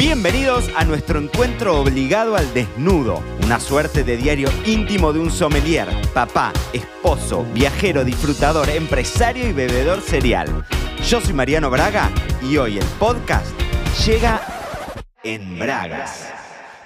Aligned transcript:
Bienvenidos 0.00 0.70
a 0.76 0.86
nuestro 0.86 1.20
encuentro 1.20 1.78
obligado 1.78 2.34
al 2.34 2.54
desnudo, 2.54 3.22
una 3.44 3.60
suerte 3.60 4.02
de 4.02 4.16
diario 4.16 4.48
íntimo 4.64 5.12
de 5.12 5.20
un 5.20 5.30
sommelier, 5.30 5.88
papá, 6.14 6.54
esposo, 6.72 7.44
viajero, 7.52 8.02
disfrutador, 8.02 8.70
empresario 8.70 9.46
y 9.46 9.52
bebedor 9.52 10.00
serial. 10.00 10.64
Yo 11.06 11.20
soy 11.20 11.34
Mariano 11.34 11.68
Braga 11.68 12.10
y 12.42 12.56
hoy 12.56 12.78
el 12.78 12.84
podcast 12.98 13.54
llega 14.06 14.40
en 15.22 15.58
Bragas. 15.58 16.32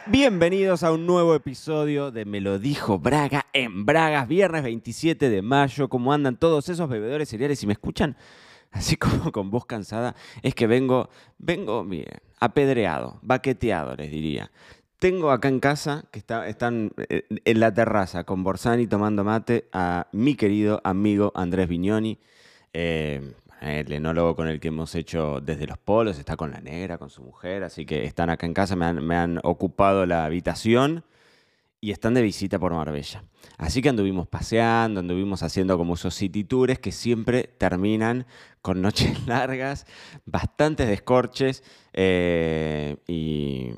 Bienvenidos 0.07 0.83
a 0.83 0.91
un 0.91 1.07
nuevo 1.07 1.37
episodio 1.37 2.11
de 2.11 2.25
Me 2.25 2.41
lo 2.41 2.59
dijo 2.59 2.99
Braga 2.99 3.46
en 3.53 3.87
Bragas, 3.87 4.27
viernes 4.27 4.65
27 4.65 5.31
de 5.31 5.41
mayo. 5.41 5.89
¿Cómo 5.89 6.12
andan 6.12 6.37
todos 6.37 6.69
esos 6.69 6.89
bebedores 6.89 7.29
cereales? 7.29 7.61
Si 7.61 7.67
me 7.69 7.75
escuchan 7.75 8.17
así 8.75 8.96
como 8.98 9.32
con 9.32 9.50
voz 9.50 9.64
cansada, 9.64 10.14
es 10.43 10.54
que 10.54 10.66
vengo, 10.66 11.09
vengo, 11.38 11.84
bien, 11.84 12.06
apedreado, 12.41 13.19
baqueteado, 13.23 13.96
les 13.96 14.10
diría. 14.10 14.51
Tengo 14.98 15.30
acá 15.30 15.48
en 15.48 15.60
casa, 15.60 16.05
que 16.10 16.19
está, 16.19 16.48
están 16.48 16.92
eh, 17.09 17.24
en 17.29 17.60
la 17.60 17.73
terraza 17.73 18.24
con 18.24 18.42
Borsani 18.42 18.87
tomando 18.87 19.24
mate, 19.24 19.68
a 19.73 20.09
mi 20.12 20.34
querido 20.34 20.80
amigo 20.84 21.32
Andrés 21.34 21.68
Vignoni, 21.68 22.18
eh, 22.73 23.34
el 23.60 23.92
enólogo 23.92 24.37
con 24.37 24.48
el 24.48 24.60
que 24.60 24.68
hemos 24.68 24.95
hecho 24.95 25.41
desde 25.41 25.66
los 25.66 25.79
polos, 25.79 26.18
está 26.18 26.37
con 26.37 26.51
la 26.51 26.60
negra, 26.60 26.98
con 26.98 27.10
su 27.10 27.23
mujer, 27.23 27.65
así 27.65 27.87
que 27.87 28.04
están 28.04 28.30
acá 28.30 28.46
en 28.46 28.54
casa, 28.54 28.77
me 28.77 29.16
han, 29.16 29.41
ocupado 29.43 30.06
la 30.06 30.24
habitación 30.24 31.04
y 31.80 31.91
están 31.91 32.15
de 32.15 32.23
visita 32.23 32.59
por 32.59 32.73
Marbella. 32.73 33.24
Así 33.59 33.82
que 33.82 33.88
anduvimos 33.88 34.27
paseando, 34.27 35.01
anduvimos 35.01 35.43
haciendo 35.43 35.77
como 35.79 35.95
esos 35.95 36.15
city 36.15 36.46
que 36.80 36.93
siempre 36.93 37.45
terminan 37.59 38.27
con 38.64 38.80
noches 38.80 39.14
largas, 39.27 39.86
bastantes 40.24 40.88
descorches 40.88 41.62
eh, 41.92 42.96
y 43.06 43.74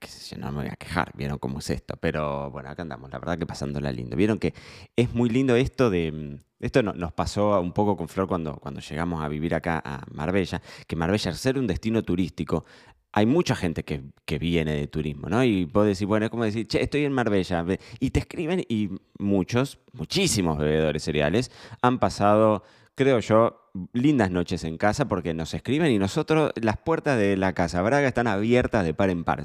qué 0.00 0.08
sé 0.08 0.34
yo, 0.34 0.40
no 0.40 0.50
me 0.50 0.62
voy 0.62 0.70
a 0.70 0.76
quejar, 0.76 1.12
vieron 1.14 1.36
cómo 1.38 1.58
es 1.58 1.68
esto, 1.68 1.94
pero 2.00 2.50
bueno, 2.50 2.70
acá 2.70 2.80
andamos, 2.80 3.10
la 3.10 3.18
verdad 3.18 3.36
que 3.36 3.44
pasándola 3.44 3.92
lindo. 3.92 4.16
Vieron 4.16 4.38
que 4.38 4.54
es 4.96 5.12
muy 5.12 5.28
lindo 5.28 5.54
esto 5.56 5.90
de... 5.90 6.40
Esto 6.58 6.82
nos 6.82 7.12
pasó 7.12 7.60
un 7.60 7.72
poco 7.72 7.98
con 7.98 8.08
Flor 8.08 8.26
cuando, 8.26 8.56
cuando 8.56 8.80
llegamos 8.80 9.22
a 9.22 9.28
vivir 9.28 9.54
acá 9.54 9.82
a 9.84 10.06
Marbella, 10.10 10.62
que 10.86 10.96
Marbella, 10.96 11.30
al 11.30 11.36
ser 11.36 11.58
un 11.58 11.66
destino 11.66 12.02
turístico, 12.02 12.64
hay 13.12 13.26
mucha 13.26 13.54
gente 13.54 13.84
que, 13.84 14.38
viene 14.38 14.74
de 14.74 14.86
turismo, 14.86 15.28
¿no? 15.28 15.44
Y 15.44 15.66
vos 15.66 15.84
decir, 15.84 16.06
bueno, 16.06 16.24
es 16.24 16.30
como 16.30 16.44
decir, 16.44 16.66
che, 16.66 16.82
estoy 16.82 17.04
en 17.04 17.12
Marbella. 17.12 17.66
Y 18.00 18.10
te 18.10 18.20
escriben 18.20 18.64
y 18.66 18.88
muchos, 19.18 19.78
muchísimos 19.92 20.56
bebedores 20.56 21.02
cereales 21.02 21.50
han 21.82 21.98
pasado, 21.98 22.62
creo 22.94 23.20
yo, 23.20 23.63
lindas 23.92 24.30
noches 24.30 24.64
en 24.64 24.76
casa 24.78 25.06
porque 25.06 25.34
nos 25.34 25.52
escriben 25.54 25.90
y 25.90 25.98
nosotros, 25.98 26.52
las 26.60 26.76
puertas 26.76 27.18
de 27.18 27.36
la 27.36 27.52
Casa 27.52 27.82
Braga 27.82 28.06
están 28.06 28.26
abiertas 28.26 28.84
de 28.84 28.94
par 28.94 29.10
en 29.10 29.24
par. 29.24 29.44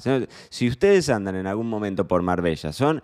Si 0.50 0.68
ustedes 0.68 1.10
andan 1.10 1.36
en 1.36 1.48
algún 1.48 1.70
momento 1.70 2.08
por 2.08 2.22
Marbella, 2.22 2.72
son 2.72 3.02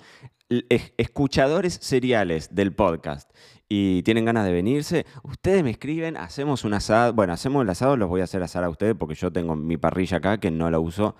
escuchadores 0.98 1.80
seriales 1.82 2.54
del 2.54 2.74
podcast 2.74 3.32
y 3.68 4.04
tienen 4.04 4.26
ganas 4.26 4.46
de 4.46 4.52
venirse, 4.52 5.06
ustedes 5.24 5.64
me 5.64 5.72
escriben, 5.72 6.18
hacemos 6.18 6.64
un 6.64 6.76
asado, 6.76 7.14
bueno, 7.14 7.34
hacemos 7.34 7.64
el 7.64 7.70
asado, 7.70 7.98
los 7.98 8.10
voy 8.10 8.22
a 8.22 8.26
hacer 8.26 8.44
asar 8.44 8.64
a 8.64 8.70
ustedes 8.70 8.96
porque 8.96 9.16
yo 9.16 9.32
tengo 9.32 9.56
mi 9.56 9.78
parrilla 9.78 10.18
acá 10.18 10.40
que 10.40 10.52
no 10.52 10.70
la 10.70 10.80
uso 10.80 11.16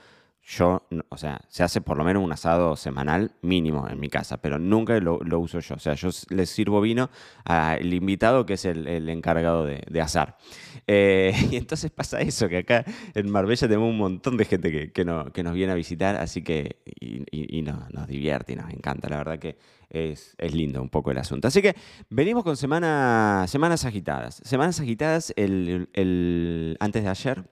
yo, 0.48 0.88
o 1.10 1.18
sea, 1.18 1.42
se 1.48 1.64
hace 1.64 1.82
por 1.82 1.98
lo 1.98 2.04
menos 2.04 2.24
un 2.24 2.32
asado 2.32 2.76
semanal 2.76 3.32
mínimo 3.42 3.90
en 3.90 4.00
mi 4.00 4.10
casa, 4.10 4.38
pero 4.38 4.60
nunca 4.60 5.00
lo, 5.00 5.20
uso 5.40 5.60
yo. 5.60 5.74
O 5.74 5.80
sea, 5.80 5.96
yo 5.96 6.10
les 6.30 6.52
sirvo 6.52 6.82
vino 6.82 7.10
al 7.46 7.92
invitado 7.92 8.46
que 8.46 8.54
es 8.54 8.66
el, 8.66 9.10
encargado 9.10 9.66
de, 9.66 9.82
de 9.90 10.02
asar. 10.02 10.38
Eh, 10.86 11.34
y 11.52 11.56
entonces 11.56 11.90
pasa 11.90 12.22
eso, 12.22 12.48
que 12.48 12.58
acá 12.58 12.86
en 13.16 13.32
Marbella 13.32 13.68
tenemos 13.68 13.90
un 13.90 13.98
montón 13.98 14.38
de 14.38 14.46
gente 14.46 14.72
que, 14.72 14.92
que 14.92 15.04
nos 15.04 15.54
viene 15.54 15.72
a 15.72 15.76
visitar, 15.76 16.16
así 16.16 16.44
que 16.44 16.78
y, 17.00 17.64
nos 17.64 18.08
divierte 18.08 18.54
y 18.54 18.56
nos 18.56 18.72
encanta. 18.72 19.10
La 19.10 19.18
verdad 19.18 19.40
que 19.40 19.58
es, 19.90 20.36
es, 20.38 20.54
lindo 20.54 20.80
un 20.80 20.90
poco 20.90 21.10
el 21.10 21.18
asunto. 21.18 21.48
Así 21.48 21.64
que 21.64 21.76
venimos 22.10 22.44
con 22.44 22.56
semana, 22.56 23.46
semanas 23.48 23.84
agitadas. 23.84 24.42
Semanas 24.44 24.80
agitadas 24.80 25.34
el, 25.38 25.90
el, 25.94 26.78
antes 26.80 27.04
de 27.04 27.10
ayer, 27.10 27.44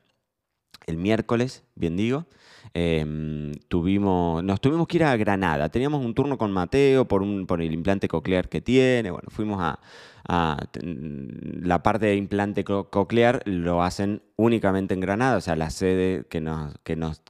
el 0.87 0.97
miércoles, 0.97 1.63
bien 1.75 1.95
digo. 1.95 2.25
Em, 2.73 3.51
tuvimos, 3.67 4.43
nos 4.43 4.59
tuvimos 4.59 4.87
que 4.87 4.97
ir 4.97 5.03
a 5.03 5.15
Granada. 5.15 5.69
Teníamos 5.69 6.03
un 6.03 6.13
turno 6.13 6.37
con 6.37 6.51
Mateo 6.51 7.07
por, 7.07 7.21
un, 7.21 7.45
por 7.45 7.61
el 7.61 7.73
implante 7.73 8.07
coclear 8.07 8.49
que 8.49 8.61
tiene. 8.61 9.11
Bueno, 9.11 9.27
fuimos 9.29 9.59
a, 9.61 9.79
la 10.25 11.83
parte 11.83 12.05
de 12.05 12.15
implante 12.15 12.63
coclear 12.63 13.41
lo 13.45 13.83
hacen 13.83 14.23
únicamente 14.37 14.93
en 14.93 15.01
Granada, 15.01 15.35
o 15.35 15.41
sea, 15.41 15.57
la 15.57 15.69
sede 15.69 16.25
que 16.29 16.39
nos, 16.39 16.73
que 16.83 16.95
nos, 16.95 17.21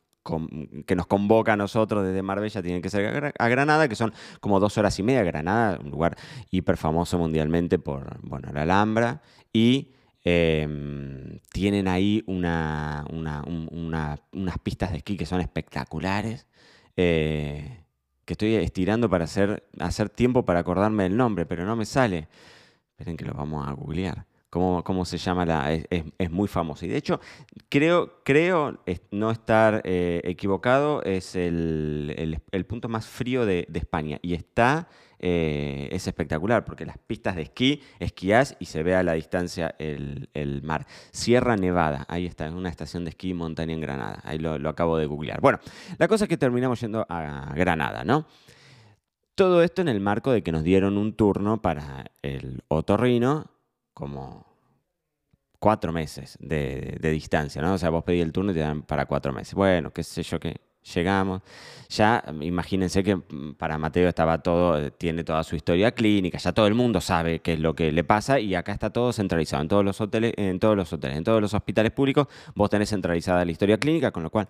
que 0.86 0.96
nos 0.96 1.08
convoca 1.08 1.53
a 1.53 1.58
nosotros 1.58 2.06
desde 2.06 2.22
Marbella 2.22 2.62
tiene 2.62 2.81
que 2.81 2.90
ser 2.90 3.34
a 3.38 3.47
Granada, 3.50 3.88
que 3.88 3.96
son 3.96 4.13
como 4.40 4.59
dos 4.59 4.78
horas 4.78 4.97
y 5.00 5.03
media. 5.03 5.24
Granada, 5.24 5.80
un 5.84 5.90
lugar 5.90 6.16
hiper 6.52 6.78
famoso 6.78 7.18
mundialmente 7.18 7.80
por 7.80 8.19
bueno, 8.22 8.50
la 8.53 8.62
Alhambra 8.62 9.22
y 9.52 9.90
Em, 10.26 11.40
tienen 11.52 11.88
ahí 11.88 12.24
una, 12.28 13.06
unas 13.10 14.60
pistas 14.60 14.92
de 14.92 14.98
esquí 14.98 15.18
que 15.18 15.26
son 15.26 15.42
espectaculares. 15.42 16.48
Eh, 16.96 17.80
que 18.26 18.34
estoy 18.34 18.56
estirando 18.56 19.10
para 19.10 19.26
hacer, 19.26 19.68
hacer 19.80 20.10
tiempo 20.10 20.46
para 20.46 20.60
acordarme 20.60 21.04
del 21.04 21.18
nombre, 21.18 21.46
pero 21.46 21.66
no 21.66 21.76
me 21.76 21.86
sale. 21.86 22.30
Esperen 22.92 23.18
que 23.18 23.26
lo 23.26 23.34
vamos 23.34 23.68
a 23.68 23.72
googlear. 23.74 24.26
¿Cómo, 24.50 24.84
cómo 24.84 25.04
se 25.04 25.18
llama 25.18 25.46
la.? 25.46 25.74
Es, 25.74 26.32
muy 26.32 26.48
famoso. 26.48 26.86
Y 26.86 26.90
de 26.90 26.98
hecho, 26.98 27.20
creo, 27.70 28.22
creo 28.24 28.80
no 29.12 29.32
estar 29.32 29.82
eh, 29.84 30.22
equivocado, 30.24 31.02
es 31.04 31.36
el, 31.36 32.40
punto 32.68 32.88
más 32.88 33.08
frío 33.08 33.46
de 33.46 33.68
España. 33.74 34.20
Y 34.22 34.36
está 34.36 34.88
eh, 35.26 35.88
es 35.94 36.06
espectacular 36.06 36.66
porque 36.66 36.86
las 36.86 36.98
pistas 36.98 37.38
de 37.38 37.44
esquí, 37.44 37.82
esquías 37.98 38.58
y 38.60 38.66
se 38.66 38.84
ve 38.84 38.94
a 38.94 39.04
la 39.04 39.14
distancia 39.14 39.74
el, 39.80 40.28
mar. 40.64 40.86
Sierra 41.12 41.56
Nevada, 41.56 42.04
ahí 42.10 42.26
está, 42.26 42.46
en 42.46 42.56
una 42.56 42.68
estación 42.68 43.06
de 43.06 43.12
esquí 43.12 43.34
montaña 43.34 43.72
en 43.72 43.80
Granada. 43.80 44.20
Ahí 44.26 44.38
lo, 44.38 44.68
acabo 44.68 44.98
de 44.98 45.06
googlear. 45.06 45.40
Bueno, 45.40 45.60
la 45.98 46.10
cosa 46.10 46.26
es 46.26 46.30
que 46.30 46.36
terminamos 46.36 46.82
yendo 46.82 47.06
a 47.08 47.54
Granada, 47.56 48.04
¿no? 48.04 48.26
Todo 49.34 49.64
esto 49.64 49.82
en 49.82 49.88
el 49.88 50.02
marco 50.02 50.34
de 50.34 50.44
que 50.44 50.52
nos 50.52 50.64
dieron 50.64 50.98
un 50.98 51.16
turno 51.16 51.62
para 51.62 52.12
el 52.22 52.62
otorrino 52.68 53.50
como 53.94 54.46
cuatro 55.58 55.94
meses 55.94 56.38
de, 56.42 56.98
de, 57.00 57.12
distancia, 57.12 57.62
¿no? 57.62 57.76
O 57.76 57.78
sea, 57.78 57.92
vos 57.92 58.04
pedí 58.04 58.20
el 58.20 58.34
turno 58.34 58.52
y 58.52 58.56
te 58.56 58.60
dan 58.60 58.82
para 58.82 59.06
cuatro 59.06 59.32
meses. 59.32 59.54
Bueno, 59.54 59.94
qué 59.94 60.04
sé 60.04 60.22
yo 60.22 60.38
qué 60.38 60.60
llegamos. 60.84 61.42
Ya 61.90 62.24
imagínense 62.42 63.04
que 63.04 63.16
mm, 63.16 63.54
para 63.58 63.78
Mateo 63.78 64.10
estaba 64.10 64.42
todo, 64.42 64.92
tiene 64.92 65.24
toda 65.24 65.44
su 65.44 65.56
historia 65.56 65.92
clínica, 65.92 66.38
ya 66.38 66.52
todo 66.52 66.68
el 66.68 66.74
mundo 66.74 67.02
sabe 67.02 67.40
qué 67.40 67.54
es 67.54 67.60
lo 67.60 67.76
que 67.76 67.92
le 67.92 68.04
pasa 68.04 68.40
y 68.40 68.56
acá 68.56 68.72
está 68.72 68.90
todo 68.90 69.14
centralizado. 69.14 69.62
En 69.62 69.68
todos 69.68 69.86
los 69.86 70.02
hoteles, 70.02 70.34
en 70.38 70.60
todos 70.60 70.76
los 70.76 70.92
hoteles, 70.92 71.18
en 71.18 71.24
todos 71.24 71.42
los 71.42 71.54
hospitales 71.54 71.92
públicos, 71.92 72.28
vos 72.56 72.70
tenés 72.70 72.90
centralizada 72.90 73.46
la 73.46 73.52
historia 73.52 73.78
clínica, 73.78 74.12
con 74.12 74.24
lo 74.24 74.30
cual 74.30 74.48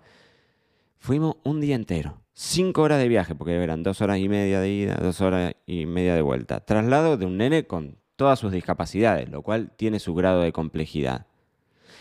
fuimos 0.98 1.36
un 1.42 1.60
día 1.60 1.74
entero, 1.74 2.22
cinco 2.32 2.82
horas 2.82 2.98
de 2.98 3.08
viaje, 3.08 3.34
porque 3.34 3.54
eran 3.54 3.82
dos 3.82 4.00
horas 4.00 4.18
y 4.18 4.28
media 4.28 4.60
de 4.60 4.70
ida, 4.70 4.94
dos 4.94 5.20
horas 5.20 5.54
y 5.66 5.84
media 5.84 6.14
de 6.14 6.22
vuelta. 6.22 6.60
Traslado 6.60 7.18
de 7.18 7.26
un 7.26 7.36
nene 7.36 7.66
con 7.66 7.98
todas 8.16 8.38
sus 8.38 8.52
discapacidades, 8.52 9.28
lo 9.28 9.42
cual 9.42 9.72
tiene 9.76 9.98
su 9.98 10.14
grado 10.14 10.40
de 10.40 10.52
complejidad. 10.52 11.26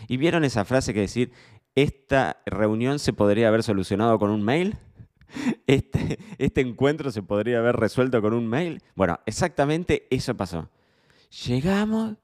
Y 0.08 0.18
vieron 0.18 0.44
esa 0.44 0.66
frase 0.66 0.94
que 0.94 1.02
decir, 1.02 1.32
esta 1.76 2.38
reunión 2.46 3.00
se 3.00 3.14
podría 3.14 3.48
haber 3.48 3.64
solucionado 3.64 4.20
con 4.20 4.30
un 4.30 4.44
mail. 4.44 4.78
Este, 5.66 6.20
este, 6.38 6.62
encuentro 6.62 7.12
se 7.12 7.24
podría 7.24 7.58
haber 7.58 7.76
resuelto 7.78 8.22
con 8.22 8.34
un 8.34 8.46
mail. 8.46 8.84
Bueno, 8.94 9.20
exactamente 9.26 10.06
eso 10.12 10.38
pasó. 10.38 10.70
Llegamos 11.48 12.18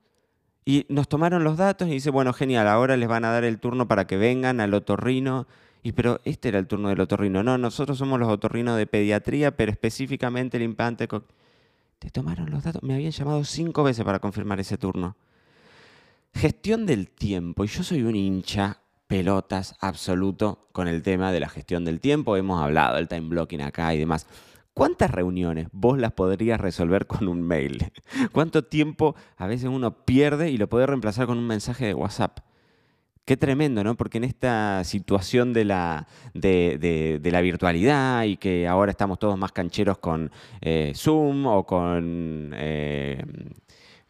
y 0.63 0.85
nos 0.89 1.09
tomaron 1.09 1.43
los 1.43 1.57
datos 1.57 1.87
y 1.87 1.93
dice, 1.93 2.11
bueno, 2.11 2.33
genial, 2.33 2.67
ahora 2.67 2.95
les 2.97 3.09
van 3.09 3.25
a 3.25 3.31
dar 3.31 3.45
el 3.45 3.57
turno 3.59 3.87
para 3.87 4.05
que 4.05 4.17
vengan 4.17 4.59
al 4.59 4.75
otorrino. 4.75 5.47
Y 5.81 5.93
pero 5.93 6.21
este 6.23 6.49
era 6.49 6.59
el 6.59 6.67
turno 6.67 6.89
del 6.89 6.99
otorrino. 6.99 7.41
No, 7.41 7.57
nosotros 7.57 7.97
somos 7.97 8.19
los 8.19 8.29
otorrinos 8.29 8.77
de 8.77 8.85
pediatría, 8.85 9.57
pero 9.57 9.71
específicamente 9.71 10.57
el 10.57 10.63
implante... 10.63 11.07
Te 11.97 12.11
tomaron 12.11 12.51
los 12.51 12.63
datos. 12.63 12.83
Me 12.83 12.93
habían 12.93 13.11
llamado 13.11 13.43
cinco 13.43 13.83
veces 13.83 14.05
para 14.05 14.19
confirmar 14.19 14.59
ese 14.59 14.77
turno. 14.77 15.17
Gestión 16.33 16.85
del 16.85 17.09
tiempo. 17.09 17.63
Y 17.63 17.67
yo 17.67 17.81
soy 17.81 18.03
un 18.03 18.15
hincha 18.15 18.79
pelotas 19.09 19.75
absoluto 19.79 20.67
con 20.71 20.87
el 20.87 21.01
tema 21.01 21.31
de 21.31 21.39
la 21.39 21.49
gestión 21.49 21.83
del 21.83 21.99
tiempo. 21.99 22.37
Hemos 22.37 22.61
hablado 22.61 22.97
del 22.97 23.07
time 23.07 23.27
blocking 23.27 23.61
acá 23.61 23.95
y 23.95 23.97
demás. 23.97 24.27
¿Cuántas 24.75 25.09
reuniones 25.09 25.67
vos 25.71 25.97
las 25.97 26.11
podrías 26.11 26.61
resolver 26.61 27.07
con 27.07 27.27
un 27.27 27.41
mail? 27.41 27.91
¿Cuánto 28.31 28.65
tiempo 28.65 29.15
a 29.35 29.47
veces 29.47 29.67
uno 29.67 30.05
pierde 30.05 30.51
y 30.51 30.57
lo 30.57 30.69
puede 30.69 30.85
reemplazar 30.85 31.25
con 31.25 31.39
un 31.39 31.47
mensaje 31.47 31.87
de 31.87 31.95
WhatsApp? 31.95 32.41
Qué 33.25 33.35
tremendo, 33.35 33.83
¿no? 33.83 33.97
Porque 33.97 34.19
en 34.19 34.25
esta 34.25 34.83
situación 34.83 35.53
de 35.53 35.65
la, 35.65 36.07
de, 36.35 37.19
la 37.23 37.41
virtualidad 37.41 38.25
y 38.25 38.37
que 38.37 38.67
ahora 38.67 38.91
estamos 38.91 39.17
todos 39.17 39.39
más 39.39 39.51
cancheros 39.51 39.97
con 39.97 40.31
eh, 40.61 40.93
Zoom 40.95 41.47
o 41.47 41.65
con, 41.65 42.51
eh, 42.53 43.25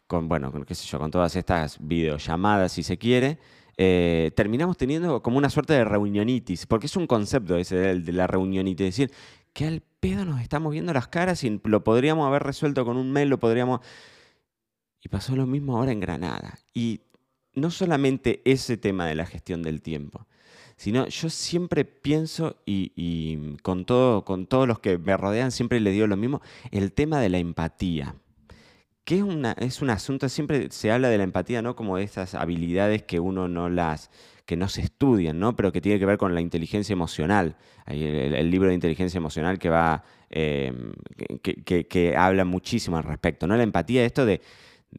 con, 0.08 0.28
bueno, 0.28 0.52
qué 0.66 0.76
sé 0.76 0.86
yo, 0.86 1.00
con 1.00 1.10
todas 1.10 1.38
estas 1.38 1.78
videollamadas, 1.80 2.74
si 2.74 2.84
se 2.84 2.98
quiere, 2.98 3.38
eh, 3.82 4.32
terminamos 4.36 4.76
teniendo 4.76 5.24
como 5.24 5.38
una 5.38 5.50
suerte 5.50 5.72
de 5.72 5.86
reunionitis, 5.86 6.66
porque 6.66 6.88
es 6.88 6.98
un 6.98 7.08
concepto 7.08 7.56
ese 7.56 7.78
de 7.78 8.12
la 8.12 8.28
reunionitis, 8.28 8.86
decir, 8.86 9.12
que 9.54 9.68
al 9.68 9.82
pedo 10.02 10.26
nos 10.26 10.42
estamos 10.42 10.74
viendo 10.74 10.92
las 10.92 11.08
caras 11.08 11.46
y 11.46 11.62
lo 11.64 11.82
podríamos 11.82 12.28
haber 12.28 12.44
resuelto 12.44 12.84
con 12.84 12.98
un 12.98 13.14
mail, 13.14 13.30
lo 13.30 13.40
podríamos... 13.40 13.80
Y 15.02 15.08
pasó 15.08 15.34
lo 15.38 15.48
mismo 15.48 15.78
ahora 15.78 15.94
en 15.94 16.02
Granada. 16.02 16.60
Y 16.74 17.04
no 17.54 17.72
solamente 17.72 18.42
ese 18.44 18.76
tema 18.76 19.08
de 19.08 19.16
la 19.16 19.26
gestión 19.26 19.62
del 19.64 19.82
tiempo, 19.82 20.28
sino 20.76 21.08
yo 21.08 21.30
siempre 21.30 21.86
pienso, 21.86 22.58
y, 22.66 23.56
con, 23.64 23.86
todo, 23.86 24.26
con 24.26 24.46
todos 24.46 24.68
los 24.68 24.80
que 24.80 24.98
me 24.98 25.16
rodean 25.16 25.54
siempre 25.54 25.80
le 25.80 25.92
digo 25.92 26.06
lo 26.06 26.18
mismo, 26.18 26.42
el 26.72 26.92
tema 26.92 27.22
de 27.22 27.30
la 27.30 27.38
empatía 27.38 28.14
que 29.10 29.16
es, 29.16 29.24
una, 29.24 29.54
es 29.54 29.82
un 29.82 29.90
asunto, 29.90 30.30
siempre 30.30 30.68
se 30.70 30.92
habla 30.92 31.10
de 31.10 31.18
la 31.18 31.24
empatía, 31.24 31.64
¿no? 31.64 31.76
Como 31.76 31.98
de 31.98 32.04
esas 32.04 32.36
habilidades 32.36 33.02
que 33.02 33.20
uno 33.20 33.48
no 33.48 33.68
las, 33.68 34.12
que 34.46 34.56
no 34.56 34.70
se 34.70 34.82
estudian, 34.82 35.40
¿no? 35.40 35.56
Pero 35.56 35.72
que 35.72 35.82
tiene 35.82 35.98
que 35.98 36.06
ver 36.06 36.20
con 36.20 36.36
la 36.36 36.42
inteligencia 36.42 36.94
emocional. 36.94 37.56
Hay 37.88 38.04
el, 38.04 38.52
libro 38.52 38.70
de 38.70 38.76
inteligencia 38.76 39.18
emocional 39.18 39.58
que 39.58 39.70
va, 39.70 40.04
em, 40.30 40.94
que, 41.42 42.14
habla 42.16 42.46
muchísimo 42.46 42.98
al 42.98 43.04
respecto, 43.04 43.48
¿no? 43.48 43.58
La 43.58 43.64
empatía, 43.64 44.06
esto 44.06 44.28
de, 44.28 44.42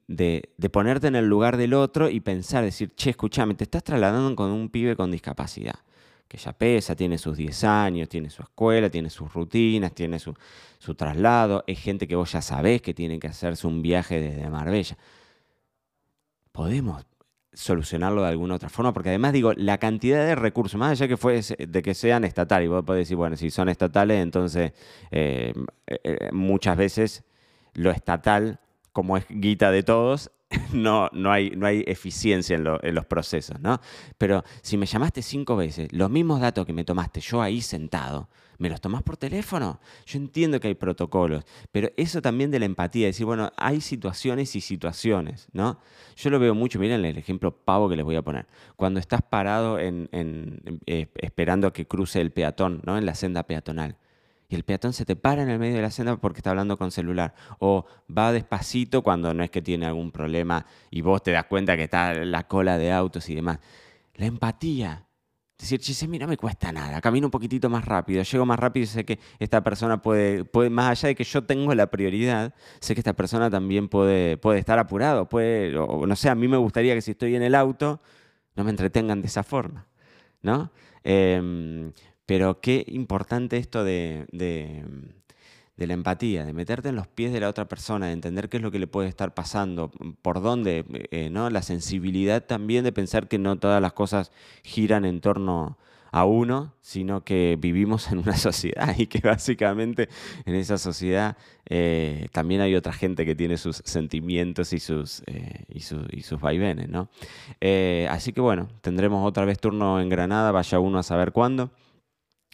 de, 0.09 0.43
ponerte 0.73 1.07
en 1.07 1.15
el 1.15 1.29
lugar 1.29 1.57
del 1.57 1.73
otro 1.73 2.11
y 2.11 2.19
pensar, 2.19 2.65
decir, 2.65 2.91
che, 2.97 3.11
escúchame, 3.11 3.55
te 3.55 3.63
estás 3.63 3.85
trasladando 3.85 4.35
con 4.35 4.51
un 4.51 4.71
pibe 4.71 4.97
con 4.97 5.13
discapacidad 5.13 5.77
que 6.31 6.39
ya 6.39 6.53
pesa, 6.53 6.95
tiene 6.95 7.19
sus 7.19 7.37
10 7.37 7.65
años, 7.65 8.09
tiene 8.09 8.31
su 8.31 8.41
escuela, 8.41 8.89
tiene 8.89 9.11
sus 9.11 9.35
rutinas, 9.35 9.93
tiene 9.93 10.21
su, 10.21 10.33
traslado, 10.97 11.65
es 11.67 11.81
gente 11.81 12.07
que 12.07 12.15
vos 12.15 12.31
ya 12.31 12.41
sabés 12.41 12.81
que 12.83 12.95
tiene 12.95 13.19
que 13.19 13.27
hacerse 13.27 13.67
un 13.67 13.83
viaje 13.83 14.21
desde 14.21 14.49
Marbella. 14.49 14.97
Podemos 16.53 17.05
solucionarlo 17.53 18.23
de 18.23 18.29
alguna 18.29 18.55
otra 18.55 18.69
forma, 18.69 18.93
porque 18.93 19.09
además 19.09 19.33
digo, 19.33 19.55
la 19.55 19.79
cantidad 19.79 20.25
de 20.25 20.37
recursos, 20.37 20.79
más 20.79 21.01
allá 21.01 21.13
de 21.59 21.83
que 21.83 21.95
sean 21.95 22.23
estatales, 22.23 22.67
y 22.67 22.69
vos 22.69 22.85
podés 22.85 23.09
decir, 23.09 23.17
bueno, 23.17 23.37
si 23.37 23.51
son 23.51 23.69
estatales, 23.69 24.23
entonces 24.23 24.73
eh, 25.11 25.53
eh, 25.89 26.29
muchas 26.31 26.77
veces 26.77 27.25
lo 27.75 27.91
estatal, 27.91 28.61
como 28.93 29.17
es 29.17 29.27
guita 29.29 29.73
de 29.73 29.83
todos, 29.83 30.31
no, 30.73 31.09
no, 31.13 31.31
hay, 31.31 31.51
no 31.51 31.67
hay 31.67 31.85
eficiencia 31.87 32.57
en, 32.57 32.95
los 32.95 33.07
procesos, 33.07 33.61
¿no? 33.61 33.81
Pero 34.19 34.43
si 34.63 34.77
me 34.77 34.87
llamaste 34.87 35.23
cinco 35.23 35.57
veces, 35.57 35.93
los 35.93 36.11
mismos 36.11 36.41
datos 36.41 36.67
que 36.67 36.73
me 36.73 36.85
tomaste 36.85 37.21
yo 37.21 37.41
ahí 37.41 37.61
sentado, 37.61 38.29
¿me 38.59 38.69
los 38.69 38.81
tomás 38.81 39.05
por 39.05 39.17
teléfono? 39.17 39.81
Yo 40.07 40.19
entiendo 40.19 40.59
que 40.59 40.67
hay 40.67 40.75
protocolos, 40.75 41.45
pero 41.71 41.91
eso 41.97 42.21
también 42.21 42.51
de 42.51 42.59
la 42.59 42.65
empatía, 42.65 43.07
decir, 43.07 43.27
bueno, 43.27 43.53
hay 43.57 43.81
situaciones 43.81 44.57
y 44.57 44.61
situaciones, 44.61 45.49
¿no? 45.53 45.79
Yo 46.17 46.31
lo 46.31 46.41
veo 46.41 46.55
mucho, 46.55 46.81
miren 46.81 47.05
el 47.05 47.17
ejemplo 47.17 47.57
pavo 47.57 47.89
que 47.89 47.95
les 47.95 48.05
voy 48.05 48.17
a 48.17 48.23
poner. 48.23 48.47
Cuando 48.75 48.99
estás 48.99 49.23
parado 49.23 49.79
en, 49.79 50.09
eh, 50.87 51.07
esperando 51.17 51.69
a 51.69 51.73
que 51.73 51.87
cruce 51.87 52.21
el 52.21 52.33
peatón, 52.33 52.83
¿no? 52.85 52.99
En 52.99 53.07
la 53.07 53.15
senda 53.15 53.45
peatonal 53.45 53.97
y 54.51 54.57
el 54.57 54.65
peatón 54.65 54.93
se 54.93 55.05
te 55.05 55.15
para 55.15 55.43
en 55.43 55.49
el 55.49 55.61
medio 55.61 55.77
de 55.77 55.83
la 55.83 55.93
senda 55.93 56.17
porque 56.17 56.41
está 56.41 56.51
hablando 56.51 56.77
con 56.77 56.91
celular. 56.91 57.35
O 57.61 57.87
va 58.15 58.33
despacito 58.33 59.03
cuando 59.03 59.33
no 59.33 59.45
es 59.45 59.51
que 59.51 59.63
tiene 59.63 59.87
algún 59.87 60.11
problema 60.11 60.67
y 60.91 61.03
vos 61.03 61.23
te 61.23 61.31
das 61.31 61.45
cuenta 61.45 61.77
que 61.77 61.85
está 61.85 62.13
la 62.15 62.49
cola 62.49 62.77
de 62.77 62.91
autos 62.91 63.29
y 63.31 63.37
demás. 63.37 63.61
La 64.17 64.27
empatía. 64.27 65.07
Decir, 65.57 65.79
che, 65.79 66.09
mira, 66.09 66.25
no 66.25 66.31
me 66.31 66.39
cuesta 66.39 66.73
nada, 66.73 67.03
camino 67.03 67.27
un 67.27 67.31
poquitito 67.31 67.69
más 67.69 67.85
rápido, 67.85 68.23
llego 68.23 68.47
más 68.47 68.59
rápido 68.59 68.85
y 68.85 68.87
sé 68.87 69.05
que 69.05 69.19
esta 69.39 69.63
persona 69.63 70.01
puede, 70.01 70.47
puede, 70.47 70.71
más 70.71 70.89
allá 70.89 71.09
de 71.09 71.15
que 71.15 71.25
yo 71.25 71.45
tengo 71.45 71.75
la 71.75 71.91
prioridad, 71.91 72.55
sé 72.81 72.95
que 72.95 73.01
esta 73.03 73.13
persona 73.13 73.51
también 73.51 73.89
puede, 73.89 74.39
puede 74.39 74.59
estar 74.59 74.79
apurado, 74.79 75.29
puede, 75.29 75.73
no 75.73 76.17
sé, 76.17 76.31
a 76.31 76.35
mí 76.35 76.49
me 76.49 76.57
gustaría 76.57 76.95
que 76.95 77.03
si 77.03 77.11
estoy 77.11 77.37
en 77.37 77.43
el 77.43 77.55
auto, 77.55 78.01
no 78.57 78.65
me 78.65 78.71
entretengan 78.71 79.21
de 79.21 79.27
esa 79.27 79.43
forma, 79.43 79.87
¿no? 80.41 80.71
Em, 81.05 81.93
pero 82.31 82.61
qué 82.61 82.85
importante 82.87 83.57
esto 83.57 83.83
de, 83.83 84.25
la 85.77 85.93
empatía, 85.93 86.45
de 86.45 86.53
meterte 86.53 86.91
en 86.91 86.95
los 86.95 87.09
pies 87.09 87.33
de 87.33 87.41
la 87.41 87.49
otra 87.49 87.67
persona, 87.67 88.07
de 88.07 88.13
entender 88.13 88.49
qué 88.49 88.59
es 88.59 88.63
lo 88.63 88.71
que 88.71 88.79
le 88.79 88.87
puede 88.87 89.09
estar 89.09 89.35
pasando, 89.35 89.91
por 90.23 90.41
dónde, 90.41 90.85
eh, 91.11 91.29
¿no? 91.29 91.51
La 91.51 91.63
sensibilidad 91.63 92.45
también 92.45 92.85
de 92.85 92.93
pensar 92.93 93.27
que 93.27 93.41
no 93.41 93.59
todas 93.59 93.83
las 93.83 93.95
cosas 93.95 94.31
giran 94.63 95.05
en 95.07 95.21
torno 95.21 95.77
a 96.13 96.25
uno, 96.25 96.73
sino 96.81 97.25
que 97.25 97.59
vivimos 97.59 98.13
en 98.13 98.19
una 98.19 98.37
sociedad 98.37 98.95
y 98.97 99.09
que 99.09 99.19
básicamente 99.19 100.09
en 100.45 100.55
esa 100.55 100.79
sociedad 100.79 101.37
eh, 101.69 102.29
también 102.31 102.61
hay 102.61 102.77
otra 102.77 102.93
gente 102.93 103.27
que 103.27 103.35
tiene 103.35 103.57
sus 103.57 103.83
sentimientos 103.85 104.73
y 104.73 104.79
sus, 104.79 105.25
eh, 105.27 105.65
y, 105.69 105.81
sus 105.81 106.41
vaivenes, 106.41 106.89
¿no? 106.89 107.09
así 108.09 108.33
que 108.33 108.41
bueno, 108.41 108.69
tendremos 108.83 109.27
otra 109.27 109.45
vez 109.45 109.59
turno 109.59 110.01
en 110.01 110.09
Granada, 110.09 110.53
vaya 110.53 110.79
uno 110.79 111.01
a 111.01 111.03
saber 111.03 111.33
cuándo. 111.33 111.73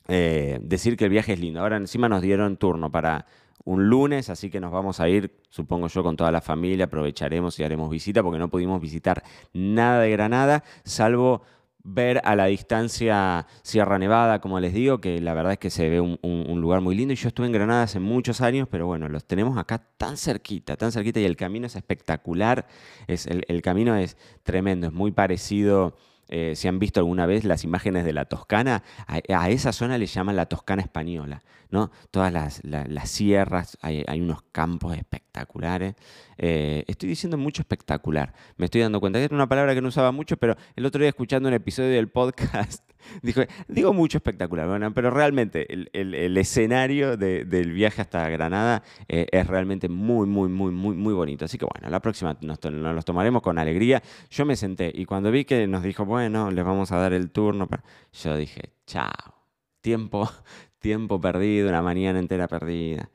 Eh, 0.09 0.59
decir 0.63 0.97
que 0.97 1.05
el 1.05 1.11
viaje 1.11 1.33
es 1.33 1.41
lindo. 1.41 1.61
Ahora 1.61 1.77
encima 1.77 2.09
nos 2.09 2.23
dieron 2.23 2.57
turno 2.57 2.91
para 2.91 3.27
un 3.65 3.89
lunes, 3.89 4.31
así 4.31 4.49
que 4.49 4.61
nos 4.61 4.73
vamos 4.73 5.01
a 5.01 5.09
ir, 5.09 5.41
supongo 5.51 5.89
yo, 5.89 6.03
con 6.05 6.17
toda 6.17 6.31
la 6.31 6.41
familia, 6.41 6.85
aprovecharemos 6.85 7.59
y 7.59 7.65
haremos 7.65 7.91
visita, 7.91 8.23
porque 8.23 8.39
no 8.39 8.49
pudimos 8.49 8.81
visitar 8.81 9.25
nada 9.53 10.01
de 10.03 10.11
Granada, 10.11 10.63
salvo 10.85 11.43
ver 11.83 12.21
a 12.25 12.37
la 12.37 12.47
distancia 12.47 13.47
Sierra 13.63 13.99
Nevada, 13.99 14.41
como 14.41 14.61
les 14.61 14.73
digo, 14.73 15.01
que 15.01 15.21
la 15.21 15.35
verdad 15.35 15.53
es 15.53 15.59
que 15.59 15.71
se 15.71 15.89
ve 15.89 16.01
un, 16.01 16.61
lugar 16.61 16.81
muy 16.81 16.95
lindo. 16.95 17.13
Y 17.13 17.17
yo 17.17 17.29
estuve 17.29 17.47
en 17.47 17.53
Granada 17.53 17.85
hace 17.85 17.99
muchos 17.99 18.41
años, 18.41 18.69
pero 18.71 18.87
bueno, 18.87 19.09
los 19.09 19.25
tenemos 19.25 19.59
acá 19.59 19.79
tan 19.97 20.17
cerquita, 20.17 20.77
tan 20.77 20.93
cerquita, 20.93 21.21
y 21.21 21.25
el 21.25 21.37
camino 21.37 21.67
es 21.67 21.77
espectacular. 21.77 22.67
Es, 23.09 23.27
el 23.27 23.63
camino 23.63 23.97
es 23.97 24.17
tremendo, 24.43 24.89
es 24.89 24.93
muy 24.93 25.11
parecido 25.11 25.97
eh, 26.29 26.55
si 26.57 26.69
han 26.69 26.79
visto 26.79 27.01
alguna 27.01 27.27
vez 27.27 27.45
las 27.45 27.65
imágenes 27.65 28.05
de 28.05 28.13
la 28.13 28.25
Toscana, 28.25 28.83
a, 29.07 29.51
esa 29.51 29.73
zona 29.73 29.99
le 29.99 30.07
llaman 30.07 30.37
la 30.37 30.47
Toscana 30.47 30.83
española, 30.83 31.43
¿no? 31.71 31.91
Todas 32.11 32.33
las, 32.33 33.11
sierras, 33.11 33.79
hay, 33.81 34.05
unos 34.21 34.43
campos 34.53 34.97
espectaculares. 34.97 35.95
Eh, 36.39 36.85
estoy 36.87 37.09
diciendo 37.09 37.39
mucho 37.39 37.63
espectacular, 37.63 38.35
me 38.57 38.67
estoy 38.67 38.81
dando 38.81 39.01
cuenta 39.01 39.19
que 39.19 39.27
era 39.27 39.35
una 39.35 39.49
palabra 39.49 39.75
que 39.75 39.81
no 39.81 39.89
usaba 39.89 40.13
mucho, 40.13 40.37
pero 40.37 40.57
el 40.75 40.87
otro 40.87 41.01
día 41.01 41.09
escuchando 41.09 41.49
un 41.49 41.55
episodio 41.55 41.91
del 41.91 42.09
podcast, 42.09 42.83
digo 43.69 43.93
mucho 43.93 44.19
espectacular, 44.19 44.69
bueno, 44.69 44.93
pero 44.93 45.11
realmente 45.11 45.67
el, 45.71 46.37
escenario 46.37 47.17
del 47.17 47.73
viaje 47.73 48.03
hasta 48.03 48.29
Granada 48.29 48.83
eh, 49.09 49.27
es 49.31 49.47
realmente 49.47 49.89
muy, 49.89 50.27
muy, 50.27 50.49
muy, 50.49 50.73
muy, 50.73 50.97
muy 50.97 51.15
bonito. 51.15 51.45
Así 51.45 51.59
que 51.59 51.67
bueno, 51.67 51.91
la 51.91 52.01
próxima 52.01 52.37
nos, 52.41 52.63
nos 52.65 52.95
los 52.95 53.05
tomaremos 53.05 53.43
con 53.43 53.59
alegría. 53.59 54.03
Yo 54.31 54.45
me 54.45 54.57
senté 54.57 54.93
y 54.95 55.05
cuando 55.05 55.31
vi 55.31 55.45
que 55.45 55.67
nos 55.67 55.83
dijo, 55.83 56.05
bueno, 56.05 56.51
les 56.51 56.65
vamos 56.65 56.93
a 56.93 56.97
dar 56.99 57.13
el 57.13 57.31
turno. 57.31 57.69
Yo 58.13 58.37
dije, 58.37 58.71
chao, 58.87 59.35
tiempo, 59.81 60.29
tiempo 60.79 61.21
perdido, 61.21 61.69
una 61.69 61.83
mañana 61.83 62.19
entera 62.19 62.49
perdida. 62.49 63.11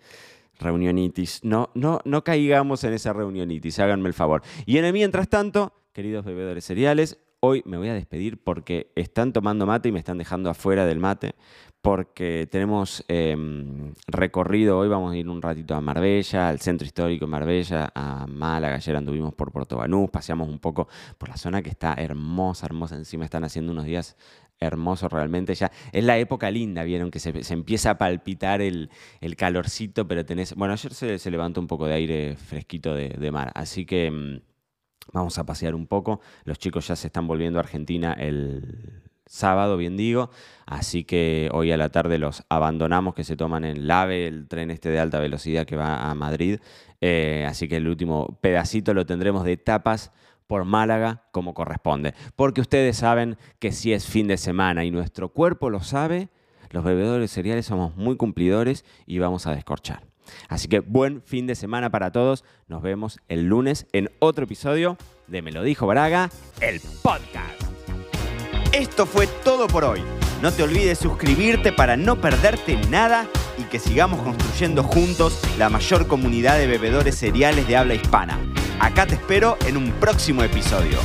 Reunionitis. 0.60 1.43
No, 1.43 1.71
no, 1.74 2.00
no 2.05 2.24
caigamos 2.24 2.83
en 2.83 2.93
esa 2.93 3.13
reunionitis, 3.13 3.79
háganme 3.79 4.07
el 4.07 4.13
favor. 4.13 4.43
Y 4.65 4.77
en 4.77 4.86
el 4.86 4.93
mientras 4.93 5.27
tanto, 5.27 5.74
queridos 5.91 6.24
bebedores 6.24 6.63
cereales, 6.65 7.19
hoy 7.41 7.63
me 7.65 7.77
voy 7.77 7.89
a 7.89 7.93
despedir 7.93 8.38
porque 8.38 8.91
están 8.95 9.33
tomando 9.33 9.65
mate 9.65 9.89
y 9.89 9.91
me 9.91 10.00
están 10.00 10.19
dejando 10.19 10.50
afuera 10.50 10.86
del 10.86 11.00
mate 11.00 11.33
porque 11.81 12.48
tenemos 12.50 13.03
em, 13.07 13.93
recorrido, 14.07 14.77
hoy 14.77 14.88
vamos 14.88 15.13
a 15.13 15.17
ir 15.17 15.27
un 15.27 15.41
ratito 15.41 15.74
a 15.74 15.81
Marbella, 15.81 16.50
al 16.50 16.60
centro 16.60 16.86
histórico 16.86 17.25
de 17.25 17.31
Marbella, 17.31 17.91
a 17.95 18.27
Málaga, 18.27 18.75
ayer 18.75 18.95
anduvimos 18.95 19.33
por 19.33 19.51
Puerto 19.51 19.77
Banús, 19.77 20.12
paseamos 20.12 20.48
un 20.48 20.60
poco 20.60 20.88
por 21.17 21.29
la 21.29 21.38
zona 21.38 21.63
que 21.63 21.71
está 21.71 21.95
hermosa, 21.95 22.67
hermosa, 22.67 22.95
encima 22.95 23.25
están 23.25 23.43
haciendo 23.43 23.71
unos 23.71 23.86
días 23.86 24.15
hermosos 24.60 25.12
realmente, 25.12 25.55
ya 25.55 25.71
es 25.91 26.03
la 26.03 26.19
época 26.19 26.51
linda, 26.51 26.83
vieron 26.83 27.10
que 27.10 27.17
se, 27.19 27.33
empieza 27.51 27.89
a 27.89 27.98
palpitar 27.98 28.62
el, 28.62 28.91
calorcito, 29.36 30.07
pero 30.07 30.24
tenés, 30.24 30.53
bueno, 30.53 30.74
ayer 30.74 30.93
se, 30.93 31.31
levantó 31.31 31.60
un 31.60 31.67
poco 31.67 31.88
de 31.88 31.95
aire 31.95 32.36
fresquito 32.36 32.93
de, 32.93 33.31
mar, 33.31 33.51
así 33.55 33.88
que... 33.88 34.41
Vamos 35.13 35.38
a 35.38 35.46
pasear 35.46 35.75
un 35.75 35.88
poco. 35.88 36.22
Los 36.43 36.60
chicos 36.60 36.88
ya 36.88 36.96
se 36.96 37.08
están 37.08 37.27
volviendo 37.27 37.60
a 37.60 37.62
Argentina 37.62 38.13
el 38.13 39.01
sábado, 39.25 39.77
bien 39.77 39.98
digo. 39.98 40.29
Así 40.65 41.03
que 41.03 41.50
hoy 41.53 41.72
a 41.72 41.77
la 41.77 41.89
tarde 41.89 42.17
los 42.17 42.43
abandonamos, 42.50 43.15
que 43.15 43.24
se 43.24 43.36
toman 43.36 43.63
en 43.65 43.88
LAVE, 43.88 44.27
el 44.27 44.48
tren 44.48 44.72
este 44.72 44.89
de 44.89 45.00
alta 45.00 45.20
velocidad 45.20 45.65
que 45.65 45.75
va 45.75 46.10
a 46.10 46.15
Madrid. 46.15 46.60
Eh, 47.00 47.46
así 47.48 47.67
que 47.67 47.77
el 47.77 47.88
último 47.88 48.38
pedacito 48.41 48.93
lo 48.93 49.05
tendremos 49.05 49.43
de 49.43 49.58
tapas 49.58 50.12
por 50.48 50.65
Málaga 50.65 51.24
como 51.31 51.53
corresponde. 51.53 52.13
Porque 52.36 52.62
ustedes 52.62 52.98
saben 52.98 53.38
que 53.60 53.72
si 53.72 53.93
es 53.93 54.05
fin 54.05 54.27
de 54.27 54.38
semana 54.38 54.84
y 54.84 54.91
nuestro 54.91 55.29
cuerpo 55.29 55.70
lo 55.70 55.81
sabe, 55.81 56.29
los 56.72 56.84
bebedores 56.84 57.31
cereales 57.31 57.65
somos 57.65 57.96
muy 57.96 58.17
cumplidores 58.17 58.86
y 59.05 59.20
vamos 59.20 59.48
a 59.48 59.55
descorchar. 59.55 60.11
Así 60.47 60.67
que 60.67 60.79
buen 60.79 61.21
fin 61.21 61.47
de 61.47 61.55
semana 61.55 61.89
para 61.89 62.11
todos. 62.11 62.43
Nos 62.67 62.81
vemos 62.81 63.19
el 63.27 63.45
lunes 63.45 63.87
en 63.93 64.09
otro 64.19 64.45
episodio 64.45 64.97
de 65.27 65.41
Me 65.41 65.51
lo 65.51 65.63
dijo 65.63 65.87
Braga, 65.87 66.29
el 66.59 66.79
podcast. 67.01 67.61
Esto 68.73 69.05
fue 69.05 69.27
todo 69.43 69.67
por 69.67 69.83
hoy. 69.83 70.01
No 70.41 70.51
te 70.51 70.63
olvides 70.63 70.97
suscribirte 70.97 71.71
para 71.71 71.97
no 71.97 72.19
perderte 72.19 72.75
nada 72.89 73.27
y 73.57 73.63
que 73.63 73.79
sigamos 73.79 74.21
construyendo 74.21 74.83
juntos 74.83 75.39
la 75.57 75.69
mayor 75.69 76.07
comunidad 76.07 76.57
de 76.57 76.67
bebedores 76.67 77.15
cereales 77.15 77.67
de 77.67 77.77
habla 77.77 77.93
hispana. 77.93 78.39
Acá 78.79 79.05
te 79.05 79.15
espero 79.15 79.57
en 79.67 79.77
un 79.77 79.91
próximo 79.91 80.41
episodio. 80.43 80.97